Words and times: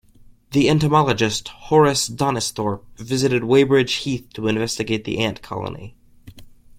The 0.53 0.67
entomologist, 0.67 1.49
Horace 1.49 2.09
Donisthorpe, 2.09 2.83
visited 2.97 3.43
Weybridge 3.43 3.93
Heath 3.97 4.29
to 4.33 4.47
investigate 4.47 5.03
the 5.03 5.19
ant 5.19 5.43
colony. 5.43 5.95